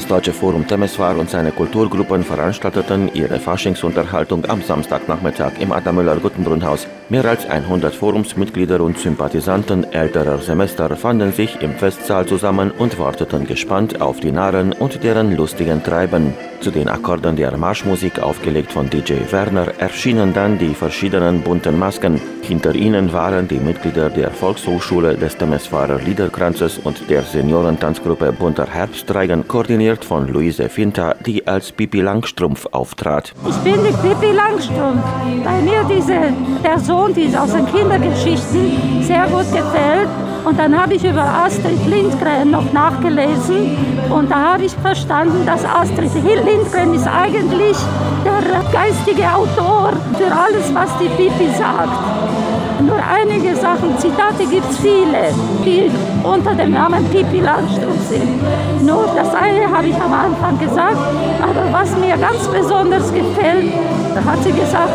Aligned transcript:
Das 0.00 0.08
Deutsche 0.08 0.32
Forum 0.32 0.66
Temeswar 0.66 1.18
und 1.18 1.28
seine 1.28 1.52
Kulturgruppen 1.52 2.24
veranstalteten 2.24 3.10
ihre 3.12 3.38
Faschingsunterhaltung 3.38 4.46
am 4.46 4.62
Samstagnachmittag 4.62 5.60
im 5.60 5.72
Adam-Müller-Guttenbrunn-Haus. 5.72 6.86
Mehr 7.10 7.26
als 7.26 7.44
100 7.44 7.94
Forumsmitglieder 7.94 8.80
und 8.80 8.98
Sympathisanten 8.98 9.84
älterer 9.92 10.38
Semester 10.38 10.96
fanden 10.96 11.32
sich 11.32 11.60
im 11.60 11.74
Festsaal 11.74 12.24
zusammen 12.24 12.70
und 12.70 12.98
warteten 12.98 13.46
gespannt 13.46 14.00
auf 14.00 14.20
die 14.20 14.32
Narren 14.32 14.72
und 14.72 15.04
deren 15.04 15.36
lustigen 15.36 15.82
Treiben. 15.82 16.32
Zu 16.60 16.70
den 16.70 16.88
Akkorden 16.88 17.36
der 17.36 17.56
Marschmusik, 17.56 18.20
aufgelegt 18.20 18.70
von 18.70 18.88
DJ 18.88 19.14
Werner, 19.30 19.68
erschienen 19.78 20.32
dann 20.34 20.58
die 20.58 20.74
verschiedenen 20.74 21.40
bunten 21.40 21.78
Masken. 21.78 22.20
Hinter 22.42 22.74
ihnen 22.74 23.12
waren 23.12 23.48
die 23.48 23.58
Mitglieder 23.58 24.10
der 24.10 24.30
Volkshochschule 24.30 25.16
des 25.16 25.36
Temeswarer 25.36 25.98
Liederkranzes 25.98 26.78
und 26.78 27.08
der 27.08 27.22
Seniorentanzgruppe 27.22 28.32
Bunter 28.32 28.66
Herbstreigen, 28.66 29.48
koordiniert 29.48 29.89
von 29.98 30.28
Luise 30.28 30.68
Finta, 30.68 31.14
die 31.26 31.46
als 31.46 31.72
Pippi 31.72 32.00
Langstrumpf 32.00 32.66
auftrat. 32.70 33.32
Ich 33.48 33.56
bin 33.56 33.74
die 33.84 33.92
Pippi 33.92 34.32
Langstrumpf. 34.32 35.02
Bei 35.44 35.60
mir 35.60 35.84
diese 35.88 36.32
Person, 36.62 37.12
die 37.14 37.36
aus 37.36 37.52
den 37.52 37.66
Kindergeschichten 37.66 39.02
sehr 39.02 39.26
gut 39.26 39.50
gefällt. 39.52 40.08
Und 40.44 40.58
dann 40.58 40.80
habe 40.80 40.94
ich 40.94 41.04
über 41.04 41.22
Astrid 41.22 41.86
Lindgren 41.86 42.50
noch 42.50 42.72
nachgelesen 42.72 43.76
und 44.10 44.30
da 44.30 44.54
habe 44.54 44.64
ich 44.64 44.72
verstanden, 44.72 45.44
dass 45.44 45.64
Astrid 45.64 46.12
Lindgren 46.14 46.94
ist 46.94 47.06
eigentlich 47.06 47.76
der 48.24 48.62
geistige 48.72 49.28
Autor 49.32 49.92
für 50.18 50.32
alles, 50.32 50.74
was 50.74 50.90
die 50.98 51.08
Pipi 51.08 51.50
sagt. 51.56 52.59
Nur 52.80 52.96
einige 52.96 53.54
Sachen, 53.56 53.98
Zitate 53.98 54.46
gibt 54.50 54.70
es 54.70 54.78
viele, 54.78 55.34
die 55.64 55.90
unter 56.22 56.54
dem 56.54 56.72
Namen 56.72 57.04
Pipi 57.10 57.40
Langstrumpf 57.40 58.08
sind. 58.08 58.40
Nur 58.86 59.06
das 59.14 59.34
eine 59.34 59.70
habe 59.70 59.88
ich 59.88 59.96
am 59.96 60.12
Anfang 60.12 60.58
gesagt, 60.58 60.96
aber 61.42 61.72
was 61.72 61.94
mir 61.98 62.16
ganz 62.16 62.48
besonders 62.48 63.12
gefällt, 63.12 63.72
da 64.14 64.24
hat 64.24 64.42
sie 64.42 64.52
gesagt, 64.52 64.94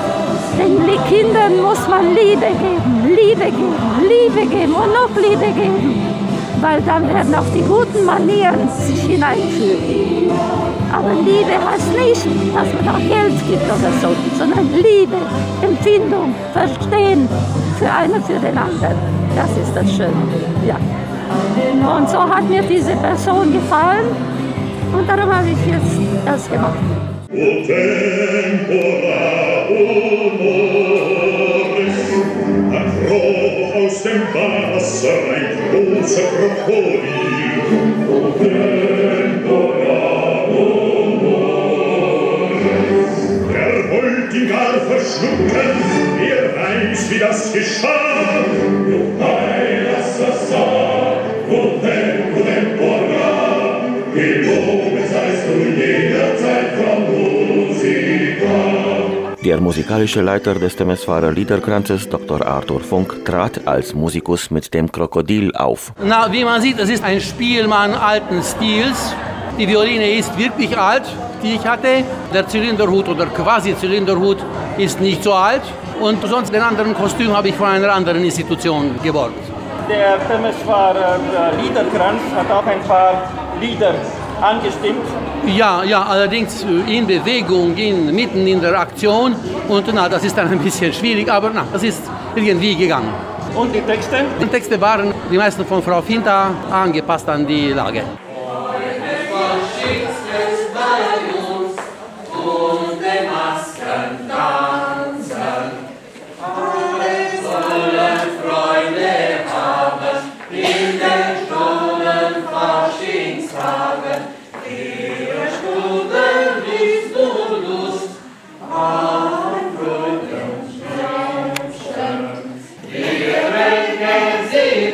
den 0.58 0.86
Kindern 1.08 1.62
muss 1.62 1.88
man 1.88 2.16
Liebe 2.16 2.48
geben, 2.48 3.04
Liebe 3.04 3.52
geben, 3.52 3.76
Liebe 4.02 4.48
geben 4.48 4.74
und 4.74 4.92
noch 4.94 5.16
Liebe 5.16 5.52
geben, 5.54 6.02
weil 6.62 6.82
dann 6.82 7.08
werden 7.08 7.36
auch 7.36 7.54
die 7.54 7.62
guten 7.62 8.06
Manieren 8.06 8.68
sich 8.80 9.02
hineinfügen. 9.02 10.32
Aber 10.92 11.14
Liebe 11.14 11.54
heißt 11.54 11.92
nicht, 11.92 12.26
dass 12.56 12.68
man 12.74 12.96
auch 12.96 13.00
Geld 13.00 13.38
gibt 13.48 13.66
oder 13.66 13.92
so, 14.02 14.16
sondern 14.38 14.72
Liebe, 14.74 15.18
Empfindung, 15.62 16.34
Verstehen 16.54 17.28
für 17.86 17.92
einen, 17.92 18.24
für 18.24 18.40
den 18.40 18.58
anderen. 18.58 18.98
Das 19.36 19.52
ist 19.52 19.76
das 19.76 19.92
Schöne. 19.96 20.14
Ja. 20.66 20.78
Und 21.96 22.10
so 22.10 22.18
hat 22.20 22.50
mir 22.50 22.64
diese 22.64 22.96
Person 22.96 23.54
gefallen 23.54 24.08
und 24.92 25.08
darum 25.08 25.36
habe 25.36 25.50
ich 25.50 25.58
jetzt 25.72 26.00
das 26.26 26.50
gemacht. 26.50 26.80
Aus 33.76 34.04
dem 34.04 34.22
Wasser 34.34 35.10
ein 35.36 35.48
großer 35.72 36.28
Krokodil. 36.38 37.02
O 38.10 38.12
tempora 38.40 38.96
honores, 44.76 45.65
das 47.28 47.54
geschah. 47.54 48.46
O 48.88 49.24
heil, 49.24 49.88
das 49.92 50.22
Assar, 50.30 51.18
o 51.50 51.60
tempo 51.86 52.40
tempora, 52.50 53.32
geloben 54.14 55.04
seist 55.12 55.44
du 55.48 55.56
jederzeit 55.82 56.70
von 56.78 57.00
Der 59.44 59.62
musikalische 59.62 60.22
Leiter 60.22 60.56
des 60.56 60.76
Temeswarer 60.76 61.32
Liederkranzes, 61.32 62.10
Dr. 62.10 62.44
Arthur 62.46 62.82
Funk, 62.82 63.24
trat 63.26 63.68
als 63.68 63.94
Musikus 63.94 64.50
mit 64.50 64.74
dem 64.74 64.92
Krokodil 64.92 65.56
auf. 65.56 65.94
Na, 66.04 66.32
wie 66.32 66.44
man 66.44 66.62
sieht, 66.62 66.80
es 66.80 66.90
ist 66.90 67.04
ein 67.04 67.22
Spielmann 67.22 67.94
alten 67.94 68.42
Stils. 68.42 69.14
Die 69.60 69.68
Violine 69.68 70.18
ist 70.18 70.36
wirklich 70.36 70.76
alt, 70.76 71.04
die 71.44 71.54
ich 71.58 71.66
hatte. 71.66 72.04
Der 72.34 72.48
Zylinderhut 72.48 73.08
oder 73.08 73.28
quasi 73.28 73.78
Zylinderhut 73.78 74.40
ist 74.80 75.00
nicht 75.00 75.24
so 75.24 75.34
alt. 75.34 75.62
Und 76.00 76.22
sonst 76.28 76.54
den 76.54 76.62
anderen 76.62 76.94
Kostüm 76.94 77.36
habe 77.36 77.50
ich 77.50 77.56
von 77.56 77.68
einer 77.68 77.94
anderen 77.94 78.24
Institution 78.24 78.96
geborgt. 79.02 79.40
Der 79.90 80.18
Temeswarer 80.28 81.20
Liederkranz 81.62 82.22
hat 82.36 82.52
auch 82.52 82.66
ein 82.66 82.82
paar 82.82 83.22
Lieder 83.62 83.94
angestimmt. 84.42 85.06
Ja, 85.46 85.84
ja, 85.84 86.04
allerdings 86.04 86.64
äh, 86.64 86.98
in 86.98 87.06
Bewegung, 87.06 87.76
in, 87.78 88.14
mitten 88.14 88.48
in 88.48 88.62
der 88.62 88.80
Aktion. 88.80 89.36
Und 89.68 89.86
na, 89.94 90.10
das 90.10 90.24
ist 90.24 90.38
dann 90.38 90.52
ein 90.52 90.60
bisschen 90.60 90.92
schwierig, 90.92 91.32
aber 91.32 91.52
na, 91.54 91.66
das 91.72 91.84
ist 91.84 92.04
irgendwie 92.36 92.76
gegangen. 92.76 93.14
Und 93.56 93.74
die 93.74 93.82
Texte? 93.82 94.18
Die 94.42 94.48
Texte 94.48 94.82
waren 94.82 95.14
die 95.32 95.38
meisten 95.38 95.66
von 95.66 95.82
Frau 95.82 96.02
Finta 96.02 96.50
angepasst 96.72 97.30
an 97.30 97.46
die 97.46 97.72
Lage. 97.72 98.02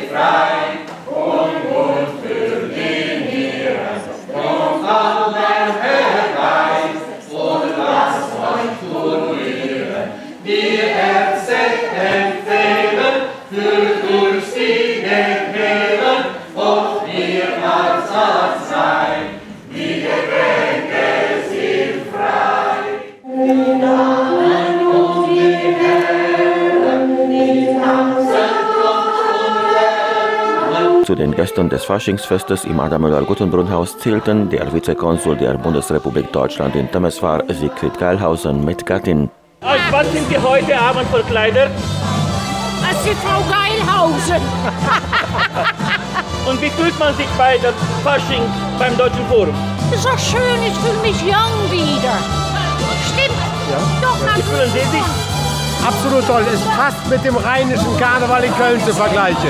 Christ. 0.08 0.51
Zu 31.12 31.16
den 31.16 31.36
Gästen 31.36 31.68
des 31.68 31.84
Faschingsfestes 31.84 32.64
im 32.64 32.80
Adamüller-Guttenbrunn-Haus 32.80 33.98
zählten 33.98 34.50
der 34.50 34.72
Vizekonsul 34.72 35.36
der 35.36 35.58
Bundesrepublik 35.58 36.32
Deutschland 36.32 36.74
in 36.78 36.90
Temeswar, 36.90 37.44
Siegfried 37.50 38.00
Geilhausen, 38.00 38.64
mit 38.64 38.86
Gattin. 38.86 39.30
Als 39.60 39.82
was 39.92 40.10
sind 40.14 40.26
Sie 40.30 40.38
heute 40.38 40.80
Abend 40.80 41.06
verkleidet? 41.10 41.70
Als 42.88 43.04
die 43.04 43.14
Frau 43.16 43.44
Geilhausen. 43.52 44.42
Und 46.50 46.62
wie 46.62 46.70
fühlt 46.70 46.98
man 46.98 47.14
sich 47.16 47.28
bei 47.38 47.58
der 47.58 47.74
Fasching 48.06 48.44
beim 48.80 48.96
Deutschen 48.96 49.28
Forum? 49.28 49.54
Ist 49.94 50.06
doch 50.06 50.18
schön, 50.18 50.64
ich 50.66 50.78
fühle 50.78 51.02
mich 51.02 51.22
jung 51.24 51.70
wieder. 51.70 52.20
Stimmt. 53.12 53.36
Ja. 53.70 53.80
Doch, 54.02 54.18
Wie 54.38 54.44
fühlen 54.44 54.72
Sie 54.72 54.86
sich? 54.98 55.31
Absolut 55.86 56.26
toll. 56.28 56.44
Ist 56.54 56.64
fast 56.64 57.10
mit 57.10 57.24
dem 57.26 57.36
rheinischen 57.36 57.98
Karneval 58.00 58.44
in 58.44 58.54
Köln 58.56 58.80
zu 58.82 58.94
vergleichen. 58.94 59.50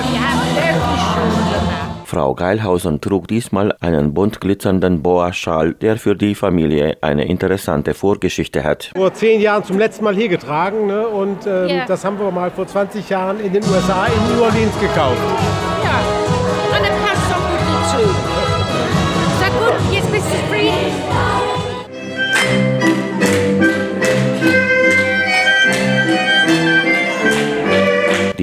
Frau 2.06 2.34
Geilhausen 2.36 3.00
trug 3.00 3.28
diesmal 3.30 3.74
einen 3.80 4.14
bunt 4.14 4.42
glitzernden 4.42 5.02
Boa-Schal, 5.02 5.74
der 5.76 5.96
für 5.98 6.14
die 6.16 6.36
Familie 6.36 6.98
eine 7.02 7.26
interessante 7.26 7.94
Vorgeschichte 7.94 8.66
hat. 8.66 8.92
Vor 8.96 9.14
zehn 9.14 9.40
Jahren 9.40 9.64
zum 9.64 9.78
letzten 9.78 10.04
Mal 10.04 10.16
hier 10.16 10.28
getragen 10.28 10.88
ne? 10.88 11.08
und 11.08 11.48
ähm, 11.48 11.70
Ja. 11.70 11.86
das 11.86 12.04
haben 12.04 12.20
wir 12.20 12.30
mal 12.32 12.52
vor 12.52 12.68
20 12.68 13.10
Jahren 13.10 13.40
in 13.40 13.54
den 13.54 13.64
USA 13.64 14.08
in 14.08 14.36
New 14.36 14.44
Orleans 14.44 14.78
gekauft. 14.82 15.18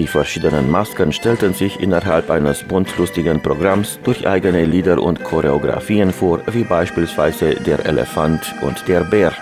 Verschiedenen 0.08 0.70
Masken 0.70 1.12
stellten 1.12 1.54
sich 1.54 1.80
innerhalb 1.80 2.30
eines 2.30 2.62
buntlustigen 2.62 3.40
Programms 3.42 3.98
durch 4.04 4.26
eigene 4.26 4.64
Lieder 4.64 5.00
und 5.02 5.22
Choreografien 5.22 6.12
vor, 6.12 6.40
wie 6.50 6.64
beispielsweise 6.64 7.54
der 7.54 7.84
Elefant 7.86 8.54
und 8.62 8.88
der 8.88 9.04
Bär. 9.04 9.32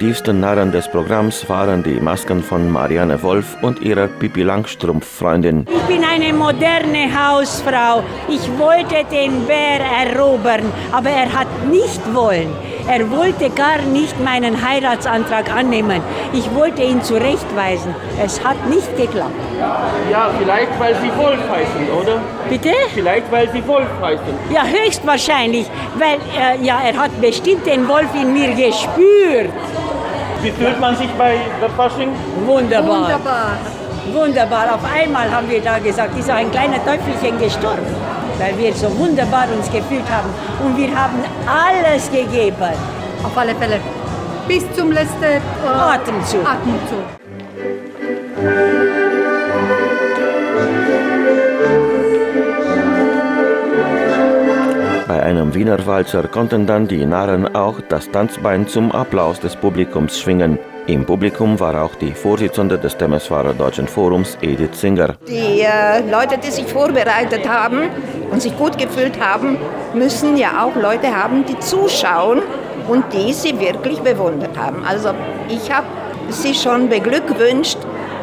Die 0.00 0.06
attraktivsten 0.06 0.40
Narren 0.40 0.72
des 0.72 0.88
Programms 0.88 1.46
waren 1.50 1.82
die 1.82 2.00
Masken 2.00 2.42
von 2.42 2.70
Marianne 2.70 3.22
Wolf 3.22 3.58
und 3.60 3.82
ihrer 3.82 4.06
Pippi 4.06 4.42
Langstrumpf-Freundin. 4.44 5.66
Ich 5.68 5.94
bin 5.94 6.02
eine 6.02 6.32
moderne 6.32 7.10
Hausfrau. 7.12 8.02
Ich 8.26 8.48
wollte 8.58 9.04
den 9.12 9.46
Bär 9.46 9.80
erobern, 10.06 10.72
aber 10.90 11.10
er 11.10 11.30
hat 11.30 11.48
nicht 11.70 12.00
wollen. 12.14 12.48
Er 12.90 13.08
wollte 13.08 13.50
gar 13.50 13.78
nicht 13.82 14.18
meinen 14.18 14.68
Heiratsantrag 14.68 15.48
annehmen. 15.54 16.02
Ich 16.32 16.52
wollte 16.52 16.82
ihn 16.82 17.00
zurechtweisen. 17.00 17.94
Es 18.20 18.44
hat 18.44 18.56
nicht 18.68 18.96
geklappt. 18.96 19.30
Ja, 20.10 20.30
vielleicht 20.36 20.80
weil 20.80 20.96
Sie 20.96 21.08
Wolf 21.16 21.38
heißen, 21.48 21.88
oder? 21.96 22.20
Bitte? 22.48 22.72
Vielleicht 22.92 23.30
weil 23.30 23.48
Sie 23.52 23.64
Wolf 23.68 23.86
heißen. 24.02 24.34
Ja, 24.52 24.64
höchstwahrscheinlich, 24.64 25.70
weil 26.00 26.18
äh, 26.36 26.64
ja, 26.64 26.80
er 26.84 26.96
hat 27.00 27.20
bestimmt 27.20 27.64
den 27.64 27.86
Wolf 27.86 28.08
in 28.20 28.32
mir 28.32 28.48
gespürt. 28.48 29.52
Wie 30.42 30.50
fühlt 30.50 30.80
man 30.80 30.96
sich 30.96 31.10
bei 31.10 31.36
der 31.60 31.70
Fasching? 31.70 32.10
Wunderbar. 32.44 33.02
Wunderbar. 33.02 33.50
Wunderbar. 34.12 34.74
Auf 34.74 34.84
einmal 34.92 35.30
haben 35.30 35.48
wir 35.48 35.60
da 35.60 35.78
gesagt, 35.78 36.18
ist 36.18 36.28
auch 36.28 36.34
ein 36.34 36.50
kleiner 36.50 36.84
Teufelchen 36.84 37.38
gestorben, 37.38 37.86
weil 38.40 38.56
wir 38.58 38.72
so 38.72 38.88
wunderbar 38.98 39.46
uns 39.56 39.70
gefühlt 39.70 40.10
haben. 40.10 40.30
Und 40.64 40.76
wir 40.76 40.90
haben 40.96 41.18
alles 41.46 42.10
gegeben. 42.10 42.74
Auf 43.22 43.36
alle 43.36 43.54
Fälle. 43.54 43.78
Bis 44.48 44.64
zum 44.72 44.90
letzten 44.90 45.22
äh, 45.22 45.40
Atemzug. 45.68 46.40
Atemzug. 46.44 47.04
Bei 55.06 55.22
einem 55.22 55.54
Wiener 55.54 55.86
Walzer 55.86 56.22
konnten 56.28 56.66
dann 56.66 56.88
die 56.88 57.04
Narren 57.04 57.54
auch 57.54 57.80
das 57.88 58.10
Tanzbein 58.10 58.66
zum 58.66 58.90
Applaus 58.90 59.38
des 59.38 59.54
Publikums 59.54 60.18
schwingen. 60.18 60.58
Im 60.90 61.06
Publikum 61.06 61.60
war 61.60 61.84
auch 61.84 61.94
die 61.94 62.10
Vorsitzende 62.10 62.76
des 62.76 62.96
Temeswarer 62.96 63.54
Deutschen 63.54 63.86
Forums, 63.86 64.36
Edith 64.42 64.74
Singer. 64.80 65.14
Die 65.28 65.60
äh, 65.60 66.00
Leute, 66.10 66.36
die 66.36 66.50
sich 66.50 66.66
vorbereitet 66.66 67.48
haben 67.48 67.90
und 68.32 68.42
sich 68.42 68.58
gut 68.58 68.76
gefühlt 68.76 69.20
haben, 69.20 69.56
müssen 69.94 70.36
ja 70.36 70.64
auch 70.64 70.74
Leute 70.74 71.14
haben, 71.14 71.44
die 71.46 71.56
zuschauen 71.60 72.42
und 72.88 73.04
die 73.12 73.32
sie 73.32 73.60
wirklich 73.60 74.00
bewundert 74.00 74.58
haben. 74.58 74.84
Also 74.84 75.10
ich 75.48 75.70
habe 75.70 75.86
sie 76.30 76.54
schon 76.54 76.88
beglückwünscht, 76.88 77.78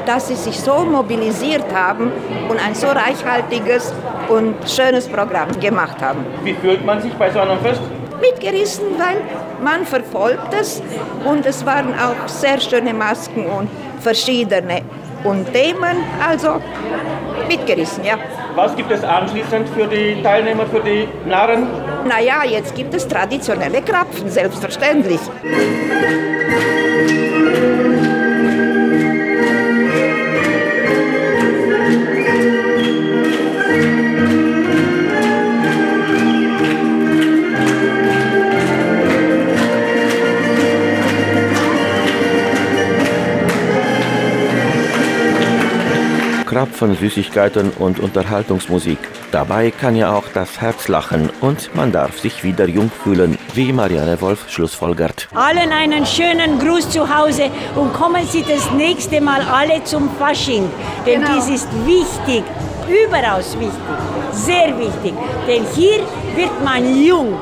dass 0.06 0.28
sie 0.28 0.36
sich 0.36 0.60
so 0.60 0.84
mobilisiert 0.84 1.74
haben 1.74 2.12
und 2.50 2.58
ein 2.60 2.76
so 2.76 2.88
reichhaltiges 2.88 3.94
und 4.28 4.56
schönes 4.70 5.08
Programm 5.08 5.58
gemacht 5.62 6.02
haben. 6.02 6.26
Wie 6.44 6.54
fühlt 6.54 6.86
man 6.86 7.02
sich 7.02 7.14
bei 7.14 7.32
so 7.32 7.40
einem 7.40 7.60
Fest? 7.60 7.80
Mitgerissen, 8.22 8.86
weil 8.98 9.18
man 9.64 9.86
verfolgt 9.86 10.54
es 10.60 10.82
und 11.26 11.46
es 11.46 11.66
waren 11.66 11.94
auch 11.94 12.28
sehr 12.28 12.60
schöne 12.60 12.94
Masken 12.94 13.46
und 13.46 13.70
verschiedene 14.00 14.82
und 15.24 15.52
Themen, 15.52 16.04
also 16.26 16.62
mitgerissen, 17.48 18.04
ja. 18.04 18.16
Was 18.56 18.76
gibt 18.76 18.92
es 18.92 19.04
anschließend 19.04 19.70
für 19.70 19.88
die 19.88 20.22
Teilnehmer, 20.24 20.66
für 20.66 20.80
die 20.80 21.08
Narren? 21.28 21.68
Naja, 22.08 22.44
jetzt 22.44 22.74
gibt 22.76 22.94
es 22.94 23.08
traditionelle 23.08 23.82
Krapfen, 23.82 24.30
selbstverständlich. 24.30 25.20
Krapfen, 46.78 46.96
Süßigkeiten 46.96 47.72
und 47.80 48.00
Unterhaltungsmusik. 48.00 49.00
Dabei 49.32 49.72
kann 49.72 49.96
ja 49.96 50.14
auch 50.14 50.26
das 50.34 50.62
Herz 50.62 50.88
lachen 50.88 51.32
und 51.42 51.74
man 51.76 51.92
darf 51.92 52.20
sich 52.20 52.44
wieder 52.44 52.68
jung 52.68 52.92
fühlen, 52.92 53.36
wie 53.56 53.74
Marianne 53.74 54.22
Wolf 54.22 54.48
schlussfolgert. 54.48 55.28
Allen 55.34 55.72
einen 55.72 56.06
schönen 56.06 56.60
Gruß 56.60 56.92
zu 56.92 57.02
Hause 57.16 57.50
und 57.76 57.94
kommen 57.94 58.24
Sie 58.28 58.44
das 58.44 58.72
nächste 58.74 59.22
Mal 59.22 59.42
alle 59.42 59.84
zum 59.86 60.08
Fasching. 60.20 60.70
Denn 61.06 61.22
Genau. 61.22 61.34
dies 61.36 61.50
ist 61.62 61.68
wichtig, 61.86 62.44
überaus 62.88 63.58
wichtig, 63.60 63.98
sehr 64.34 64.78
wichtig. 64.78 65.14
Denn 65.48 65.64
hier 65.76 66.00
wird 66.36 66.64
man 66.64 67.04
jung. 67.04 67.40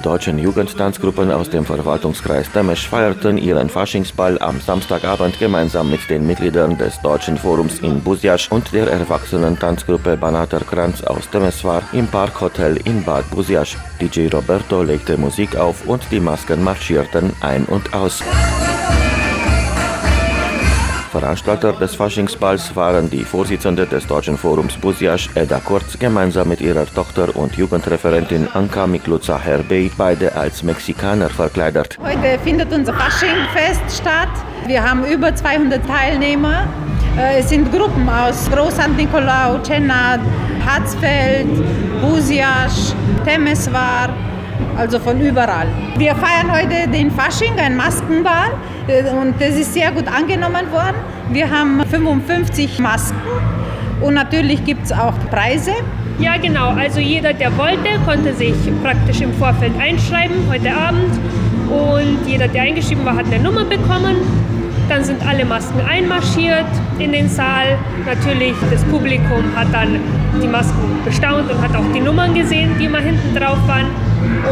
Die 0.00 0.04
deutschen 0.04 0.38
Jugendtanzgruppen 0.38 1.30
aus 1.30 1.50
dem 1.50 1.66
Verwaltungskreis 1.66 2.50
Temesch 2.50 2.88
feierten 2.88 3.36
ihren 3.36 3.68
Faschingsball 3.68 4.40
am 4.40 4.58
Samstagabend 4.58 5.38
gemeinsam 5.38 5.90
mit 5.90 6.08
den 6.08 6.26
Mitgliedern 6.26 6.78
des 6.78 6.98
Deutschen 7.02 7.36
Forums 7.36 7.80
in 7.80 8.00
Buziasch 8.00 8.50
und 8.50 8.72
der 8.72 8.90
Erwachsenen-Tanzgruppe 8.90 10.16
Banater 10.16 10.60
Kranz 10.60 11.04
aus 11.04 11.28
Temeswar 11.28 11.82
im 11.92 12.06
Parkhotel 12.06 12.78
in 12.86 13.04
Bad 13.04 13.28
Buziasch. 13.30 13.76
DJ 14.00 14.28
Roberto 14.28 14.82
legte 14.82 15.18
Musik 15.18 15.54
auf 15.56 15.86
und 15.86 16.02
die 16.10 16.20
Masken 16.20 16.64
marschierten 16.64 17.34
ein 17.42 17.66
und 17.66 17.92
aus. 17.92 18.22
Veranstalter 21.10 21.72
des 21.72 21.96
Faschingsballs 21.96 22.74
waren 22.76 23.10
die 23.10 23.24
Vorsitzende 23.24 23.84
des 23.84 24.06
Deutschen 24.06 24.38
Forums 24.38 24.74
Buziasch, 24.76 25.28
Edda 25.34 25.58
Kurz, 25.58 25.98
gemeinsam 25.98 26.48
mit 26.48 26.60
ihrer 26.60 26.86
Tochter 26.86 27.34
und 27.34 27.56
Jugendreferentin 27.56 28.46
Anka 28.54 28.86
Mikluza 28.86 29.36
Herbey, 29.38 29.90
beide 29.98 30.34
als 30.36 30.62
Mexikaner 30.62 31.28
verkleidet. 31.28 31.98
Heute 32.00 32.38
findet 32.44 32.72
unser 32.72 32.94
Faschingfest 32.94 34.00
statt. 34.00 34.28
Wir 34.68 34.88
haben 34.88 35.04
über 35.04 35.34
200 35.34 35.84
Teilnehmer. 35.84 36.68
Äh, 37.18 37.40
Es 37.40 37.48
sind 37.48 37.72
Gruppen 37.72 38.08
aus 38.08 38.48
Groß 38.48 38.74
St. 38.74 38.96
Nikolaus, 38.96 39.66
Cennat, 39.66 40.20
Hatzfeld, 40.64 41.48
Buziasch, 42.00 42.94
Temeswar, 43.24 44.10
also 44.76 44.98
von 44.98 45.20
überall. 45.20 45.66
Wir 45.96 46.14
feiern 46.14 46.50
heute 46.50 46.88
den 46.88 47.10
Fasching, 47.10 47.58
ein 47.58 47.76
Maskenball 47.76 48.50
äh, 48.88 49.10
und 49.10 49.40
das 49.40 49.56
ist 49.56 49.74
sehr 49.74 49.90
gut 49.92 50.08
angenommen 50.08 50.70
worden. 50.72 50.96
Wir 51.30 51.50
haben 51.50 51.82
55 51.88 52.78
Masken 52.78 53.16
und 54.00 54.14
natürlich 54.14 54.64
gibt 54.64 54.84
es 54.84 54.92
auch 54.92 55.14
Preise. 55.30 55.72
Ja, 56.18 56.36
genau. 56.36 56.68
Also 56.70 57.00
jeder, 57.00 57.32
der 57.32 57.56
wollte, 57.56 57.98
konnte 58.04 58.34
sich 58.34 58.54
praktisch 58.82 59.20
im 59.20 59.32
Vorfeld 59.34 59.72
einschreiben 59.78 60.36
heute 60.50 60.70
Abend. 60.70 61.18
Und 61.70 62.26
jeder, 62.26 62.48
der 62.48 62.62
eingeschrieben 62.62 63.04
war, 63.04 63.16
hat 63.16 63.26
eine 63.26 63.38
Nummer 63.42 63.64
bekommen. 63.64 64.16
Dann 64.88 65.04
sind 65.04 65.24
alle 65.26 65.44
Masken 65.44 65.80
einmarschiert 65.80 66.66
in 66.98 67.12
den 67.12 67.28
Saal. 67.28 67.78
Natürlich, 68.04 68.54
das 68.70 68.82
Publikum 68.84 69.44
hat 69.54 69.68
dann 69.72 70.00
die 70.42 70.48
Masken 70.48 70.98
bestaunt 71.04 71.50
und 71.50 71.62
hat 71.62 71.74
auch 71.76 71.92
die 71.94 72.00
Nummern 72.00 72.34
gesehen, 72.34 72.72
die 72.78 72.86
immer 72.86 72.98
hinten 72.98 73.34
drauf 73.34 73.58
waren. 73.66 73.86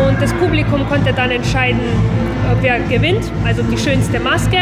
Und 0.09 0.21
das 0.21 0.33
Publikum 0.35 0.87
konnte 0.89 1.13
dann 1.13 1.31
entscheiden, 1.31 1.81
wer 2.61 2.81
gewinnt, 2.81 3.31
also 3.45 3.63
die 3.63 3.79
schönste 3.79 4.21
Maske. 4.21 4.59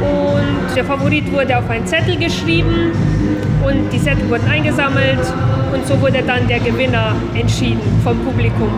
Und 0.00 0.76
der 0.76 0.84
Favorit 0.84 1.30
wurde 1.32 1.58
auf 1.58 1.68
einen 1.70 1.86
Zettel 1.86 2.16
geschrieben 2.16 2.92
und 3.68 3.92
die 3.92 4.00
Zettel 4.00 4.28
wurden 4.30 4.48
eingesammelt 4.48 5.20
und 5.72 5.86
so 5.86 6.00
wurde 6.00 6.22
dann 6.26 6.46
der 6.48 6.58
Gewinner 6.60 7.14
entschieden 7.34 7.80
vom 8.02 8.18
Publikum. 8.20 8.70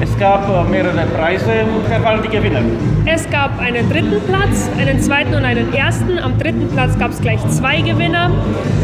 Es 0.00 0.18
gab 0.18 0.48
äh, 0.48 0.70
mehrere 0.70 1.06
Preise. 1.16 1.64
Wer 1.88 2.04
waren 2.04 2.20
die 2.22 2.28
Gewinner? 2.28 2.60
Es 3.06 3.28
gab 3.30 3.58
einen 3.60 3.88
dritten 3.88 4.20
Platz, 4.26 4.68
einen 4.78 5.00
zweiten 5.00 5.34
und 5.34 5.44
einen 5.44 5.72
ersten. 5.72 6.18
Am 6.18 6.36
dritten 6.38 6.68
Platz 6.68 6.98
gab 6.98 7.12
es 7.12 7.20
gleich 7.20 7.40
zwei 7.48 7.80
Gewinner, 7.80 8.30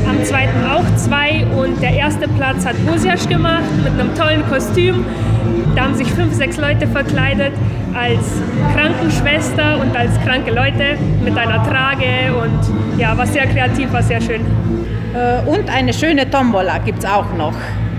am 0.08 0.24
zweiten 0.24 0.64
auch 0.72 0.84
zwei 0.96 1.44
und 1.56 1.82
der 1.82 1.94
erste 1.94 2.28
Platz 2.28 2.64
hat 2.64 2.76
Busiasch 2.86 3.28
gemacht 3.28 3.64
mit 3.82 3.92
einem 3.92 4.14
tollen 4.14 4.48
Kostüm. 4.48 5.04
Da 5.74 5.82
haben 5.82 5.94
sich 5.94 6.10
fünf, 6.12 6.32
sechs 6.34 6.56
Leute 6.56 6.86
verkleidet 6.86 7.52
als 7.94 8.40
Krankenschwester 8.74 9.80
und 9.80 9.96
als 9.96 10.12
kranke 10.20 10.52
Leute 10.52 10.96
mit 11.24 11.36
einer 11.36 11.62
Trage 11.64 12.34
und 12.40 12.98
ja, 12.98 13.16
war 13.18 13.26
sehr 13.26 13.46
kreativ, 13.46 13.92
war 13.92 14.02
sehr 14.02 14.20
schön. 14.20 14.42
Äh, 15.14 15.48
Und 15.48 15.68
eine 15.70 15.92
schöne 15.92 16.28
Tombola 16.30 16.78
gibt 16.78 17.00
es 17.00 17.10
auch 17.10 17.32
noch. 17.36 17.54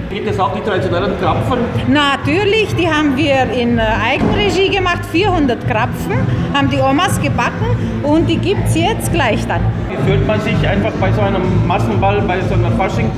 Gibt 0.09 0.29
es 0.29 0.39
auch 0.39 0.53
die 0.53 0.61
traditionellen 0.61 1.17
Krapfen? 1.21 1.59
Natürlich, 1.87 2.75
die 2.75 2.87
haben 2.87 3.15
wir 3.15 3.49
in 3.51 3.77
äh, 3.79 3.81
Eigenregie 3.81 4.69
gemacht, 4.69 5.05
400 5.11 5.65
Krapfen, 5.69 6.15
haben 6.53 6.69
die 6.69 6.79
Omas 6.79 7.19
gebacken 7.21 8.01
und 8.03 8.27
die 8.29 8.35
gibt 8.37 8.65
es 8.67 8.75
jetzt 8.75 9.11
gleich 9.13 9.45
dann. 9.47 9.61
Wie 9.89 9.95
fühlt 10.09 10.27
man 10.27 10.39
sich 10.41 10.55
einfach 10.67 10.91
bei 10.99 11.11
so 11.13 11.21
einem 11.21 11.65
Massenball, 11.65 12.21
bei 12.27 12.41
so 12.41 12.55
einer 12.55 12.71
Fasching? 12.71 13.09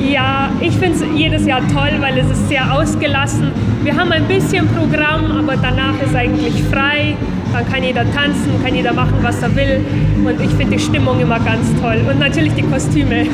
Ja, 0.00 0.50
ich 0.60 0.76
finde 0.76 0.96
es 0.96 1.04
jedes 1.14 1.44
Jahr 1.46 1.60
toll, 1.72 1.90
weil 2.00 2.18
es 2.18 2.30
ist 2.30 2.48
sehr 2.48 2.72
ausgelassen 2.72 3.50
Wir 3.82 3.96
haben 3.96 4.12
ein 4.12 4.24
bisschen 4.24 4.66
Programm, 4.68 5.30
aber 5.38 5.56
danach 5.56 5.94
ist 6.04 6.14
eigentlich 6.14 6.62
frei. 6.64 7.16
Dann 7.52 7.66
kann 7.66 7.82
jeder 7.82 8.04
tanzen, 8.12 8.62
kann 8.62 8.74
jeder 8.74 8.92
machen, 8.92 9.14
was 9.22 9.40
er 9.42 9.54
will. 9.56 9.80
Und 10.24 10.40
ich 10.40 10.50
finde 10.50 10.76
die 10.76 10.78
Stimmung 10.78 11.18
immer 11.20 11.38
ganz 11.40 11.66
toll. 11.80 12.00
Und 12.08 12.18
natürlich 12.18 12.52
die 12.54 12.62
Kostüme. 12.62 13.26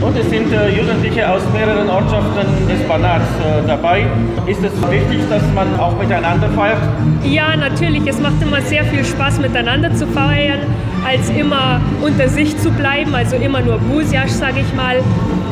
Und 0.00 0.16
es 0.16 0.30
sind 0.30 0.52
äh, 0.52 0.70
Jugendliche 0.70 1.28
aus 1.28 1.42
mehreren 1.52 1.88
Ortschaften 1.88 2.68
des 2.68 2.86
Banats 2.86 3.24
äh, 3.40 3.66
dabei. 3.66 4.06
Ist 4.46 4.62
es 4.62 4.72
wichtig, 4.90 5.20
dass 5.28 5.42
man 5.54 5.66
auch 5.80 5.98
miteinander 5.98 6.48
feiert? 6.50 6.78
Ja, 7.24 7.56
natürlich. 7.56 8.06
Es 8.06 8.20
macht 8.20 8.40
immer 8.40 8.60
sehr 8.60 8.84
viel 8.84 9.04
Spaß, 9.04 9.40
miteinander 9.40 9.92
zu 9.94 10.06
feiern, 10.06 10.60
als 11.04 11.28
immer 11.30 11.80
unter 12.02 12.28
sich 12.28 12.56
zu 12.58 12.70
bleiben, 12.70 13.14
also 13.14 13.36
immer 13.36 13.60
nur 13.60 13.78
Busiasch, 13.78 14.30
sage 14.30 14.60
ich 14.60 14.74
mal. 14.74 14.96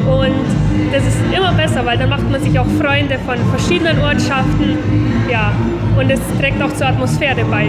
Und 0.06 0.44
das 0.92 1.06
ist 1.06 1.18
immer 1.37 1.52
besser, 1.52 1.84
weil 1.84 1.99
dann 1.99 2.11
macht 2.11 2.30
man 2.30 2.42
sich 2.42 2.58
auch 2.58 2.66
Freunde 2.80 3.18
von 3.26 3.37
verschiedenen 3.50 3.99
Ortschaften. 4.00 4.78
Ja, 5.30 5.52
und 5.99 6.11
es 6.11 6.20
trägt 6.38 6.62
auch 6.62 6.75
zur 6.75 6.88
Atmosphäre 6.88 7.44
bei. 7.50 7.68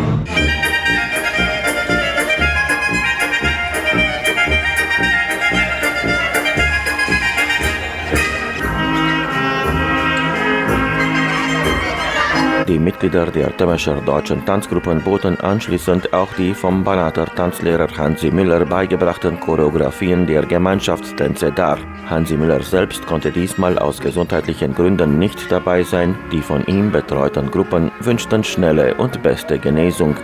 Die 12.68 12.80
Mitglieder 12.80 13.28
der 13.28 13.56
Tömmischer 13.56 14.02
deutschen 14.02 14.44
Tanzgruppen 14.44 15.00
boten 15.00 15.40
anschließend 15.40 16.12
auch 16.14 16.34
die 16.34 16.56
vom 16.56 16.84
Banater 16.84 17.28
Tanzlehrer 17.28 17.88
Hansi 17.96 18.32
Müller 18.32 18.66
beigebrachten 18.66 19.40
Choreografien 19.40 20.26
der 20.26 20.48
Gemeinschaftstänze 20.48 21.52
dar. 21.52 21.78
Hansi 22.10 22.36
Müller 22.36 22.64
selbst 22.64 23.06
konnte 23.06 23.32
diesmal 23.32 23.78
aus 23.78 24.00
gesundheitlichen 24.00 24.74
Gründen 24.74 25.20
nicht 25.20 25.52
dabei 25.52 25.84
sein. 25.84 26.18
Die 26.32 26.42
von 26.42 26.66
ihm 26.66 26.92
betreuten 26.92 27.52
Gruppen 27.52 27.92
wünschten 28.00 28.44
schnelle 28.44 28.96
und 28.96 29.22
beste 29.22 29.60
Genesung. 29.60 30.16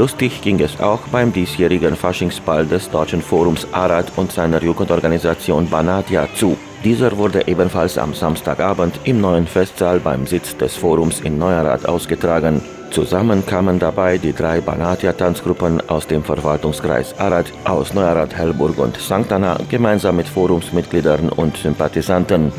Lustig 0.00 0.40
ging 0.40 0.58
es 0.60 0.80
auch 0.80 1.00
beim 1.12 1.30
diesjährigen 1.30 1.94
Faschingsball 1.94 2.64
des 2.64 2.88
Deutschen 2.88 3.20
Forums 3.20 3.66
Arad 3.70 4.10
und 4.16 4.32
seiner 4.32 4.62
Jugendorganisation 4.62 5.68
Banatia 5.68 6.26
zu. 6.34 6.56
Dieser 6.82 7.18
wurde 7.18 7.46
ebenfalls 7.46 7.98
am 7.98 8.14
Samstagabend 8.14 8.98
im 9.04 9.20
neuen 9.20 9.46
Festsaal 9.46 10.00
beim 10.00 10.26
Sitz 10.26 10.56
des 10.56 10.74
Forums 10.74 11.20
in 11.20 11.36
Neuerath 11.38 11.84
ausgetragen. 11.84 12.62
Zusammen 12.90 13.44
kamen 13.44 13.78
dabei 13.78 14.16
die 14.16 14.32
drei 14.32 14.62
Banatia-Tanzgruppen 14.62 15.86
aus 15.90 16.06
dem 16.06 16.24
Verwaltungskreis 16.24 17.18
Arad, 17.18 17.52
aus 17.64 17.92
Neuerath, 17.92 18.34
Hellburg 18.34 18.78
und 18.78 18.96
St. 18.96 19.30
Anna 19.30 19.58
gemeinsam 19.68 20.16
mit 20.16 20.28
Forumsmitgliedern 20.28 21.28
und 21.28 21.58
Sympathisanten. 21.58 22.50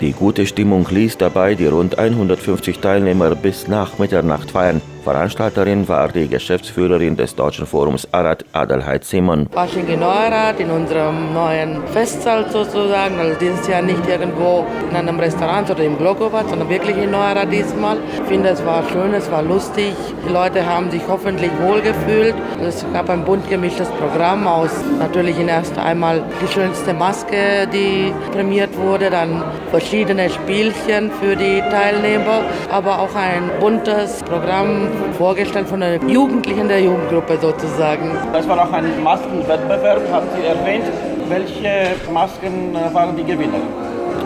Die 0.00 0.12
gute 0.12 0.46
Stimmung 0.46 0.86
ließ 0.88 1.18
dabei 1.18 1.56
die 1.56 1.66
rund 1.66 1.98
150 1.98 2.78
Teilnehmer 2.78 3.34
bis 3.34 3.66
nach 3.66 3.98
Mitternacht 3.98 4.52
feiern. 4.52 4.80
Veranstalterin 5.08 5.88
war 5.88 6.08
die 6.08 6.28
Geschäftsführerin 6.28 7.16
des 7.16 7.34
Deutschen 7.34 7.64
Forums 7.64 8.06
Arad, 8.12 8.44
Adelheid 8.52 9.04
Simon. 9.04 9.48
Fasching 9.50 9.88
in 9.88 10.00
Neuerath, 10.00 10.60
in 10.60 10.70
unserem 10.70 11.32
neuen 11.32 11.82
Festsaal 11.94 12.50
sozusagen. 12.50 13.18
Also 13.18 13.34
dieses 13.40 13.66
Jahr 13.66 13.80
nicht 13.80 14.06
irgendwo 14.06 14.66
in 14.90 14.96
einem 14.96 15.18
Restaurant 15.18 15.70
oder 15.70 15.82
im 15.82 15.96
Glogovat, 15.96 16.50
sondern 16.50 16.68
wirklich 16.68 16.98
in 16.98 17.10
Neuerath 17.10 17.50
diesmal. 17.50 17.96
Ich 18.20 18.28
finde, 18.28 18.50
es 18.50 18.62
war 18.66 18.82
schön, 18.92 19.14
es 19.14 19.30
war 19.30 19.42
lustig. 19.42 19.94
Die 20.26 20.30
Leute 20.30 20.66
haben 20.66 20.90
sich 20.90 21.00
hoffentlich 21.08 21.52
wohlgefühlt. 21.62 22.34
Es 22.60 22.84
gab 22.92 23.08
ein 23.08 23.24
bunt 23.24 23.48
gemischtes 23.48 23.88
Programm 23.88 24.46
aus 24.46 24.72
natürlich 24.98 25.38
in 25.38 25.48
erst 25.48 25.78
einmal 25.78 26.22
die 26.42 26.52
schönste 26.52 26.92
Maske, 26.92 27.66
die 27.72 28.12
prämiert 28.32 28.76
wurde, 28.76 29.08
dann 29.08 29.42
verschiedene 29.70 30.28
Spielchen 30.28 31.10
für 31.20 31.34
die 31.34 31.62
Teilnehmer, 31.70 32.42
aber 32.70 32.98
auch 32.98 33.14
ein 33.14 33.50
buntes 33.58 34.22
Programm 34.24 34.97
vorgestellt 35.16 35.68
von 35.68 35.82
einer 35.82 36.02
Jugendlichen 36.08 36.68
der 36.68 36.80
Jugendgruppe 36.80 37.38
sozusagen. 37.40 38.10
Das 38.32 38.48
war 38.48 38.62
auch 38.62 38.72
ein 38.72 39.02
Maskenwettbewerb, 39.02 40.02
haben 40.12 40.26
Sie 40.36 40.46
erwähnt. 40.46 40.84
Welche 41.28 41.94
Masken 42.12 42.74
äh, 42.74 42.94
waren 42.94 43.16
die 43.16 43.24
Gewinner? 43.24 43.60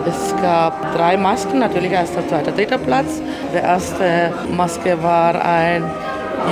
Es 0.07 0.35
gab 0.43 0.95
drei 0.97 1.17
Masken, 1.17 1.59
natürlich 1.61 1.93
erster, 1.93 2.27
zweiter, 2.27 2.53
dritter 2.53 2.79
Platz. 2.79 3.23
Der 3.55 3.63
erste 3.63 4.33
Maske 4.57 5.01
war 5.03 5.35
ein 5.45 5.85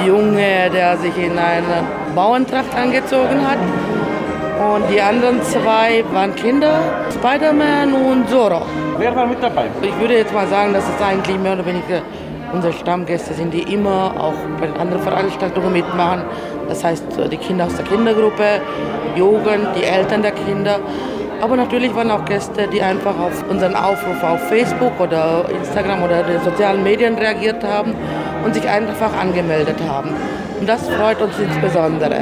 Junge, 0.07 0.71
der 0.73 0.97
sich 0.99 1.17
in 1.17 1.33
eine 1.33 1.85
Bauerntracht 2.15 2.75
angezogen 2.77 3.47
hat. 3.47 3.59
Und 4.61 4.91
die 4.93 5.01
anderen 5.01 5.43
zwei 5.43 6.05
waren 6.13 6.35
Kinder, 6.37 6.79
Spider-Man 7.15 7.95
und 7.95 8.29
Zorro. 8.29 8.63
Wer 8.99 9.17
war 9.17 9.27
mit 9.27 9.43
dabei? 9.43 9.67
Ich 9.81 9.99
würde 9.99 10.19
jetzt 10.19 10.35
mal 10.35 10.47
sagen, 10.47 10.73
dass 10.75 10.85
es 10.85 11.03
eigentlich 11.03 11.39
mehr 11.39 11.55
oder 11.55 11.65
weniger 11.65 12.03
unsere 12.53 12.73
Stammgäste 12.73 13.35
sind, 13.35 13.53
die 13.53 13.63
immer 13.63 14.15
auch 14.19 14.35
bei 14.61 14.67
den 14.67 14.77
anderen 14.77 15.03
Veranstaltungen 15.03 15.73
mitmachen. 15.73 16.23
Das 16.69 16.85
heißt, 16.85 17.05
die 17.31 17.37
Kinder 17.37 17.67
aus 17.67 17.75
der 17.77 17.85
Kindergruppe, 17.85 18.61
Jugend, 19.17 19.69
die 19.77 19.85
Eltern 19.85 20.23
der 20.23 20.33
Kinder. 20.33 20.81
Aber 21.41 21.57
natürlich 21.57 21.95
waren 21.95 22.11
auch 22.11 22.25
Gäste, 22.27 22.69
die 22.69 22.83
einfach 22.83 23.19
auf 23.19 23.45
unseren 23.49 23.75
Aufruf 23.75 24.23
auf 24.23 24.41
Facebook 24.49 25.01
oder 25.01 25.47
Instagram 25.49 26.03
oder 26.03 26.23
den 26.23 26.41
sozialen 26.43 26.83
Medien 26.83 27.15
reagiert 27.17 27.65
haben 27.65 27.95
und 28.45 28.55
sich 28.55 28.69
einfach 28.69 29.17
angemeldet 29.19 29.77
haben. 29.89 30.11
Und 30.61 30.69
das 30.69 30.87
freut 30.89 31.21
uns 31.23 31.39
insbesondere. 31.39 32.21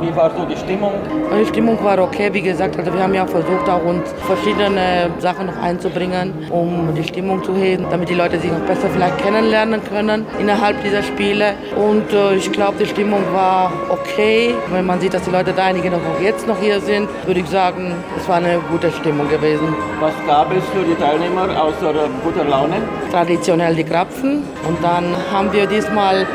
Wie 0.00 0.14
war 0.14 0.30
so 0.36 0.44
die 0.44 0.56
Stimmung? 0.56 0.92
Die 1.40 1.46
Stimmung 1.46 1.82
war 1.82 1.98
okay, 1.98 2.28
wie 2.32 2.42
gesagt. 2.42 2.78
Also 2.78 2.92
wir 2.92 3.02
haben 3.02 3.14
ja 3.14 3.26
versucht, 3.26 3.68
auch 3.68 3.84
uns 3.84 4.12
verschiedene 4.26 5.10
Sachen 5.18 5.46
noch 5.46 5.56
einzubringen, 5.56 6.34
um 6.50 6.94
die 6.94 7.04
Stimmung 7.04 7.42
zu 7.42 7.54
heben, 7.54 7.86
damit 7.90 8.08
die 8.08 8.14
Leute 8.14 8.38
sich 8.38 8.50
noch 8.50 8.60
besser 8.60 8.88
vielleicht 8.90 9.18
kennenlernen 9.18 9.80
können 9.84 10.26
innerhalb 10.38 10.82
dieser 10.82 11.02
Spiele. 11.02 11.54
Und 11.76 12.12
äh, 12.12 12.34
ich 12.34 12.50
glaube, 12.52 12.78
die 12.78 12.86
Stimmung 12.86 13.20
war 13.32 13.72
okay. 13.88 14.54
Wenn 14.70 14.86
man 14.86 15.00
sieht, 15.00 15.14
dass 15.14 15.22
die 15.22 15.30
Leute 15.30 15.52
da 15.52 15.64
einige 15.64 15.90
noch 15.90 16.00
jetzt 16.22 16.46
noch 16.46 16.58
hier 16.58 16.80
sind, 16.80 17.08
würde 17.26 17.40
ich 17.40 17.46
sagen, 17.46 17.94
es 18.16 18.28
war 18.28 18.36
eine 18.36 18.58
gute 18.70 18.90
Stimmung 18.90 19.28
gewesen. 19.28 19.74
Was 20.00 20.14
gab 20.26 20.54
es 20.54 20.64
für 20.74 20.84
die 20.84 20.94
Teilnehmer 20.94 21.48
außer 21.62 21.92
guter 22.22 22.44
Laune? 22.44 22.76
Traditionell 23.10 23.74
die 23.74 23.84
Krapfen. 23.84 24.44
Und 24.66 24.82
dann 24.82 25.04
haben 25.32 25.52
wir 25.52 25.66
diesmal 25.66 26.26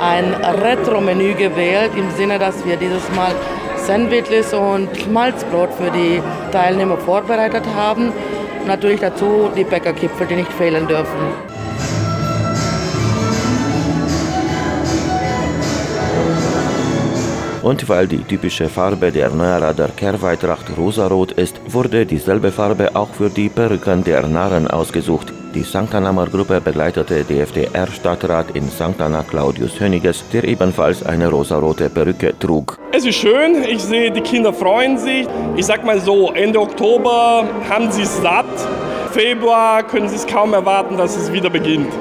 ein 0.00 0.34
Retro-Menü 0.34 1.34
gewählt, 1.34 1.90
im 1.96 2.10
Sinne, 2.16 2.38
dass 2.38 2.64
wir 2.64 2.76
dieses 2.76 3.02
Mal 3.14 3.34
Sandwiches 3.76 4.52
und 4.54 4.88
Schmalzbrot 4.96 5.72
für 5.74 5.90
die 5.90 6.22
Teilnehmer 6.52 6.96
vorbereitet 6.96 7.64
haben. 7.74 8.12
Natürlich 8.66 9.00
dazu 9.00 9.50
die 9.56 9.64
Bäckerkipfel, 9.64 10.26
die 10.26 10.36
nicht 10.36 10.52
fehlen 10.52 10.86
dürfen. 10.86 11.50
Und 17.62 17.88
weil 17.90 18.06
die 18.06 18.24
typische 18.24 18.68
Farbe 18.68 19.12
der 19.12 19.28
Neuerader 19.30 19.88
Kehrweitracht 19.88 20.76
rosarot 20.78 21.32
ist, 21.32 21.60
wurde 21.66 22.06
dieselbe 22.06 22.50
Farbe 22.50 22.96
auch 22.96 23.10
für 23.10 23.28
die 23.28 23.50
Perücken 23.50 24.02
der 24.02 24.26
Narren 24.26 24.66
ausgesucht. 24.66 25.32
Die 25.52 25.64
St. 25.64 25.92
Annamer 25.92 26.28
Gruppe 26.28 26.60
begleitete 26.60 27.24
DFDR-Stadtrat 27.24 28.52
in 28.54 28.70
St. 28.70 29.00
Anna 29.00 29.24
Claudius 29.24 29.80
Höniges, 29.80 30.22
der 30.32 30.44
ebenfalls 30.44 31.04
eine 31.04 31.28
rosarote 31.28 31.90
Perücke 31.90 32.38
trug. 32.38 32.78
Es 32.92 33.04
ist 33.04 33.16
schön, 33.16 33.64
ich 33.64 33.82
sehe, 33.82 34.12
die 34.12 34.20
Kinder 34.20 34.52
freuen 34.52 34.96
sich. 34.96 35.26
Ich 35.56 35.66
sag 35.66 35.84
mal 35.84 35.98
so, 36.00 36.30
Ende 36.30 36.60
Oktober 36.60 37.48
haben 37.68 37.90
sie 37.90 38.02
es 38.02 38.22
satt. 38.22 38.46
Februar 39.10 39.82
können 39.82 40.08
sie 40.08 40.14
es 40.14 40.26
kaum 40.26 40.54
erwarten, 40.54 40.96
dass 40.96 41.16
es 41.16 41.32
wieder 41.32 41.50
beginnt. 41.50 41.92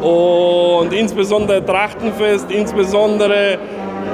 Und 0.00 0.92
insbesondere 0.92 1.64
Trachtenfest, 1.66 2.52
insbesondere 2.52 3.58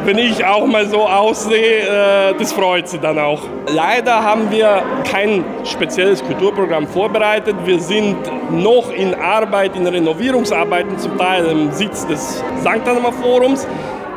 wenn 0.09 0.17
ich 0.17 0.43
auch 0.43 0.67
mal 0.67 0.89
so 0.89 1.07
aussehe, 1.07 1.81
äh, 1.81 2.35
das 2.39 2.55
freut 2.55 2.89
sie 2.89 2.99
dann 2.99 3.19
auch. 3.19 3.43
Leider 3.67 4.25
haben 4.25 4.51
wir 4.51 4.83
kein 5.05 5.45
spezielles 5.65 6.25
Kulturprogramm 6.25 6.87
vorbereitet. 6.87 7.55
Wir 7.67 7.79
sind 7.79 8.17
noch 8.51 8.91
in 8.91 9.15
Arbeit, 9.15 9.77
in 9.77 9.87
Renovierungsarbeiten, 9.87 10.99
zum 10.99 11.19
Teil 11.19 11.45
im 11.45 11.73
Sitz 11.73 12.07
des 12.07 12.43
St. 12.63 12.89
Anna 12.89 13.13
Forums. 13.21 13.67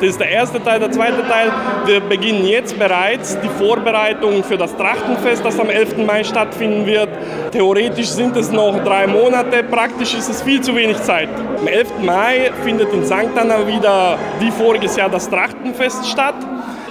Das 0.01 0.09
ist 0.09 0.19
der 0.19 0.29
erste 0.29 0.63
Teil. 0.63 0.79
Der 0.79 0.89
zweite 0.89 1.21
Teil, 1.27 1.51
wir 1.85 1.99
beginnen 1.99 2.43
jetzt 2.47 2.77
bereits 2.79 3.39
die 3.39 3.49
Vorbereitung 3.63 4.43
für 4.43 4.57
das 4.57 4.75
Trachtenfest, 4.75 5.45
das 5.45 5.59
am 5.59 5.69
11. 5.69 5.97
Mai 5.97 6.23
stattfinden 6.23 6.87
wird. 6.87 7.09
Theoretisch 7.51 8.07
sind 8.07 8.35
es 8.35 8.51
noch 8.51 8.83
drei 8.83 9.05
Monate, 9.05 9.61
praktisch 9.61 10.15
ist 10.15 10.27
es 10.27 10.41
viel 10.41 10.59
zu 10.59 10.75
wenig 10.75 10.99
Zeit. 11.03 11.29
Am 11.59 11.67
11. 11.67 11.99
Mai 12.01 12.49
findet 12.63 12.91
in 12.91 13.05
St. 13.05 13.37
Anna 13.39 13.67
wieder 13.67 14.17
wie 14.39 14.49
voriges 14.49 14.95
Jahr 14.95 15.09
das 15.09 15.29
Trachtenfest 15.29 16.09
statt. 16.09 16.35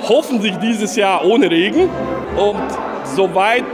Hoffentlich 0.09 0.57
dieses 0.59 0.95
Jahr 0.95 1.25
ohne 1.25 1.51
Regen. 1.51 1.91
Und 2.37 2.63
soweit 3.17 3.65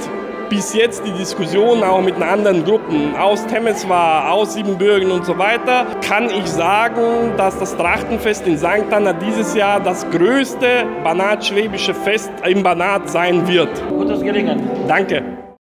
bis 0.56 0.72
jetzt 0.72 1.04
die 1.04 1.12
Diskussion 1.12 1.82
auch 1.82 2.00
mit 2.00 2.16
anderen 2.22 2.64
Gruppen 2.64 3.14
aus 3.14 3.44
Temeswar, 3.46 4.32
aus 4.32 4.54
Siebenbürgen 4.54 5.10
und 5.10 5.26
so 5.26 5.36
weiter, 5.36 5.84
kann 6.00 6.30
ich 6.30 6.46
sagen, 6.46 7.34
dass 7.36 7.58
das 7.58 7.76
Trachtenfest 7.76 8.46
in 8.46 8.56
St. 8.56 8.90
Anna 8.90 9.12
dieses 9.12 9.54
Jahr 9.54 9.80
das 9.80 10.08
größte 10.10 10.86
Banat-schwäbische 11.04 11.92
Fest 11.92 12.30
im 12.48 12.62
Banat 12.62 13.10
sein 13.10 13.46
wird. 13.46 13.68
Gutes 13.90 14.22
Gelingen. 14.22 14.62
Danke. 14.88 15.45